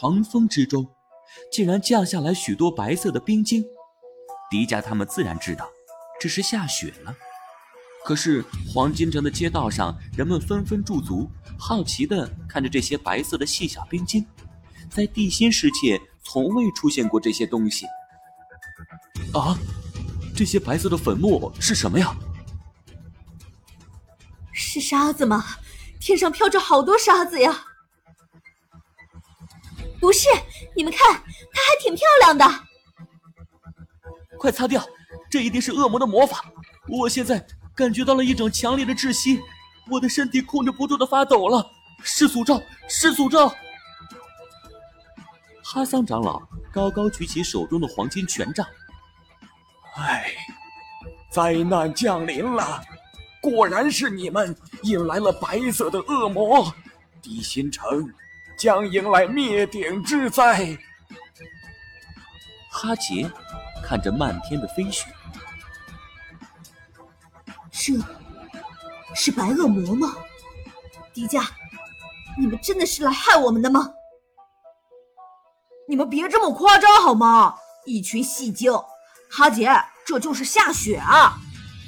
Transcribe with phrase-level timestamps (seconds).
[0.00, 0.86] 狂风之中，
[1.50, 3.64] 竟然降下来许多白色的冰晶。
[4.48, 5.68] 迪迦他们自然知道，
[6.20, 7.12] 这是下雪了。
[8.04, 14.24] 可是黄金城的街道上，人们纷纷驻足，好奇地看着这些白色的细小冰晶。
[14.88, 17.84] 在地心世界，从未出现过这些东西。
[19.34, 19.58] 啊，
[20.32, 22.16] 这些白色的粉末是什么呀？
[24.52, 25.44] 是沙子吗？
[25.98, 27.64] 天上飘着好多沙子呀！
[30.00, 30.28] 不是，
[30.74, 31.12] 你们看，
[31.52, 32.44] 她还挺漂亮的。
[34.38, 34.84] 快擦掉，
[35.30, 36.44] 这一定是恶魔的魔法。
[36.86, 37.44] 我现在
[37.74, 39.40] 感觉到了一种强烈的窒息，
[39.90, 41.70] 我的身体控制不住的发抖了。
[42.02, 43.52] 是诅咒，是诅咒！
[45.64, 46.40] 哈桑长老
[46.72, 48.64] 高高举起手中的黄金权杖。
[49.96, 50.32] 唉，
[51.32, 52.80] 灾难降临了，
[53.42, 56.72] 果然是你们引来了白色的恶魔，
[57.20, 58.08] 地心城
[58.58, 60.76] 将迎来灭顶之灾。
[62.70, 63.30] 哈杰
[63.82, 65.06] 看着漫天的飞雪，
[67.70, 67.94] 这
[69.14, 70.16] 是白恶魔吗？
[71.14, 71.48] 迪迦，
[72.36, 73.92] 你们真的是来害我们的吗？
[75.88, 77.54] 你们别这么夸张好吗？
[77.86, 78.72] 一群戏精！
[79.30, 79.70] 哈杰，
[80.04, 81.38] 这就是下雪啊，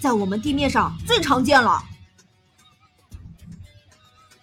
[0.01, 1.83] 在我们地面上最常见了。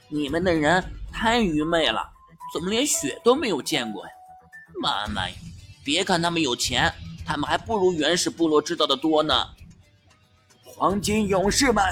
[0.09, 2.09] 你们的人太愚昧了，
[2.53, 4.11] 怎么连雪都没有见过呀？
[4.81, 5.35] 妈妈呀，
[5.83, 6.93] 别看他们有钱，
[7.25, 9.33] 他们还不如原始部落知道的多呢。
[10.63, 11.83] 黄金勇士们，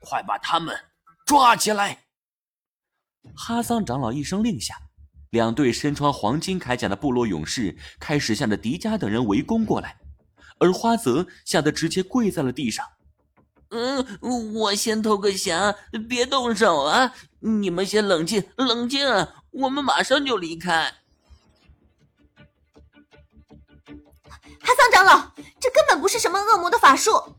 [0.00, 0.78] 快把他们
[1.24, 2.04] 抓起来！
[3.34, 4.74] 哈桑长老一声令下。
[5.30, 9.96] 两队身穿黄金铠甲的部落勇士开始向着迪迦等人围攻过来，
[10.58, 12.86] 而花泽吓得直接跪在了地上。
[13.70, 15.74] 嗯，我先投个降，
[16.08, 17.14] 别动手啊！
[17.40, 19.06] 你们先冷静，冷静，
[19.58, 20.94] 我们马上就离开。
[24.60, 27.36] 哈桑长老，这根本不是什么恶魔的法术，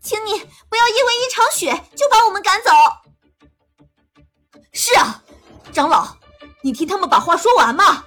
[0.00, 0.30] 请你
[0.68, 2.70] 不要因为一场雪就把我们赶走。
[4.72, 5.22] 是啊，
[5.72, 6.16] 长老。
[6.64, 8.06] 你听他们把话说完嘛！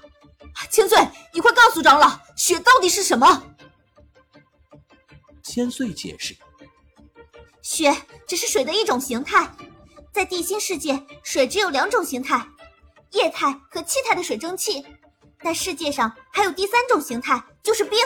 [0.69, 0.97] 千岁，
[1.33, 3.43] 你快告诉长老，雪到底是什么？
[5.43, 6.35] 千岁解释：
[7.61, 7.93] 雪
[8.27, 9.49] 只是水的一种形态，
[10.13, 12.47] 在地心世界，水只有两种形态：
[13.15, 14.85] 液态和气态的水蒸气。
[15.39, 17.97] 但世界上还有第三种形态，就是冰。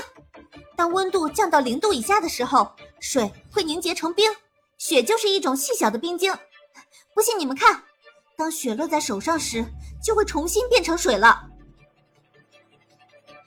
[0.77, 4.31] 当温度降到零度以下的时候，水会凝结成冰，
[4.77, 6.33] 雪就是一种细小的冰晶。
[7.13, 7.83] 不信你们看，
[8.37, 9.65] 当雪落在手上时。
[10.01, 11.45] 就会重新变成水了。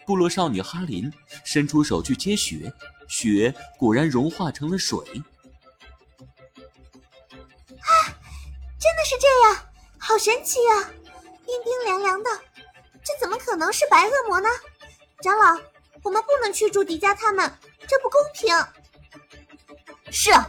[0.05, 1.11] 部落少女哈林
[1.47, 2.71] 伸出手去接雪，
[3.09, 4.99] 雪果然融化成了水。
[7.79, 7.89] 啊，
[8.79, 9.67] 真的是这样，
[9.99, 10.91] 好神奇呀！
[11.45, 12.31] 冰冰凉凉的，
[13.05, 14.49] 这怎么可能是白恶魔呢？
[15.23, 15.61] 长老，
[16.03, 17.53] 我们不能驱逐迪迦他们，
[17.87, 18.55] 这不公平。
[20.11, 20.47] 是啊，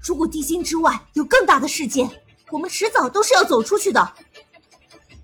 [0.00, 2.08] 如果地心之外有更大的世界，
[2.50, 4.12] 我们迟早都是要走出去的。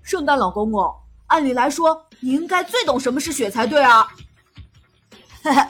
[0.01, 0.93] 圣诞老公公，
[1.27, 4.07] 按理来说你应该最懂什么是雪才对啊！
[5.41, 5.61] 嘿嘿，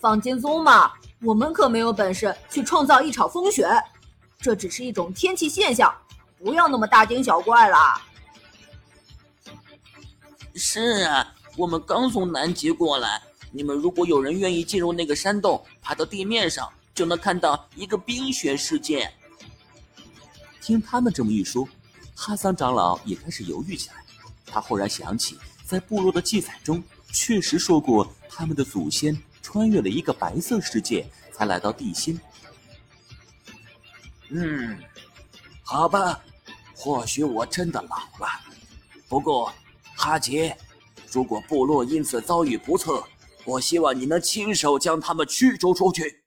[0.00, 0.92] 放轻松嘛，
[1.22, 3.68] 我们可没有本事去创造一场风雪，
[4.40, 5.94] 这只是一种天气现象，
[6.38, 8.00] 不要那么大惊小怪啦。
[10.78, 19.12] 是啊，我们刚从南极过来，你们如果有人愿意进入那个山洞，爬到地面上，就能看到一个冰雪世界。
[20.60, 21.68] 听他们这么一说。
[22.14, 23.96] 哈桑长老也开始犹豫起来，
[24.46, 32.20] 他忽然想起，在部落的记载中确实说过，他们的祖先穿越了一个白色世界，才来到地心。
[34.30, 34.78] 嗯，
[35.64, 36.20] 好吧，
[36.76, 38.28] 或许我真的老了。
[39.08, 39.52] 不过，
[39.96, 40.56] 哈杰，
[41.10, 43.02] 如果部落因此遭遇不测，
[43.44, 46.24] 我希望你能亲手将他们驱逐出去。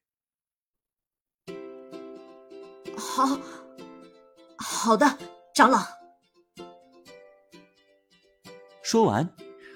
[2.98, 3.38] 好，
[4.58, 5.18] 好的。
[5.54, 5.86] 长老
[8.82, 9.30] 说完，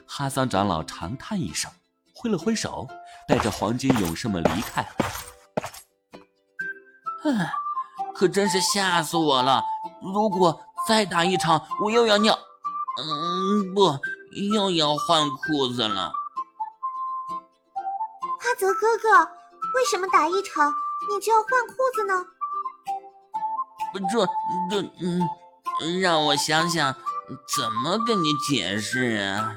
[0.08, 1.70] 哈桑长老长叹一声，
[2.16, 2.88] 挥了挥手，
[3.28, 4.88] 带着黄金勇士们离开了。
[7.26, 7.54] 唉，
[8.16, 9.62] 可真是吓死我了！
[10.02, 12.34] 如果再打一场，我又要尿……
[12.98, 14.00] 嗯，不，
[14.36, 16.12] 又要换裤子了。
[18.40, 19.20] 花泽哥哥，
[19.76, 20.74] 为什么打一场
[21.10, 22.26] 你就要换裤子呢？
[24.12, 24.26] 这……
[24.70, 24.82] 这……
[25.02, 25.22] 嗯。
[26.02, 26.96] 让我想想，
[27.58, 29.56] 怎么跟你解释啊？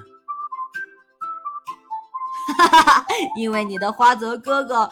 [2.56, 3.06] 哈哈哈！
[3.36, 4.90] 因为你的花泽哥哥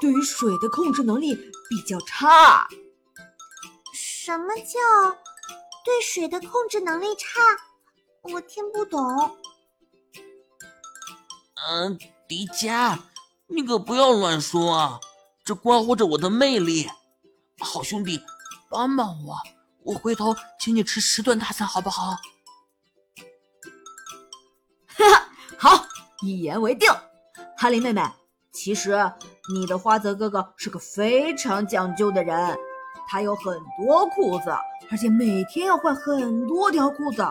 [0.00, 1.34] 对于水的控制能力
[1.68, 2.68] 比较差。
[3.92, 5.10] 什么叫
[5.84, 7.40] 对水的控制能力差？
[8.22, 9.00] 我听不懂。
[11.68, 12.98] 嗯，迪迦，
[13.46, 15.00] 你可不要乱说啊，
[15.44, 16.88] 这关乎着我的魅力。
[17.58, 18.20] 好兄弟，
[18.68, 19.36] 帮帮我，
[19.84, 22.12] 我回头请你吃十顿大餐，好不好？
[24.96, 25.28] 哈哈，
[25.58, 25.86] 好，
[26.22, 26.90] 一言为定。
[27.56, 28.02] 哈林妹妹，
[28.52, 29.10] 其实
[29.52, 32.58] 你的花泽哥哥是个非常讲究的人，
[33.08, 34.50] 他有很多裤子，
[34.90, 37.26] 而且每天要换很多条裤子。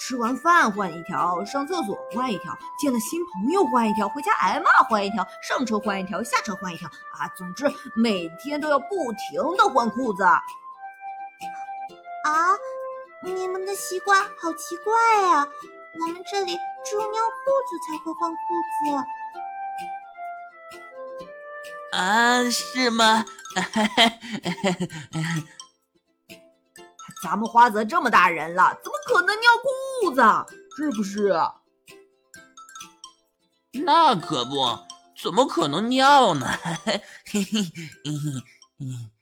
[0.00, 7.28] 吃完饭换一条，上厕所换一条，见了新朋友换一条，回家挨骂换一条，上车换一条，下车换一条啊！
[7.36, 10.24] 总之每天都要不停的换裤子。
[10.24, 10.40] 啊，
[13.22, 14.94] 你们的习惯好奇怪
[15.28, 15.46] 呀！
[16.00, 18.38] 我们这里只有尿裤子才会换裤
[18.72, 18.80] 子。
[21.92, 23.26] 啊，是吗？
[27.22, 30.22] 咱们花泽这么大人了，怎么可能尿裤子？
[30.76, 31.32] 是不是？
[33.84, 34.78] 那可不，
[35.20, 36.46] 怎么可能尿呢？
[36.84, 36.90] 嘿
[37.26, 37.62] 嘿嘿
[38.04, 38.12] 嘿
[38.78, 39.19] 嘿。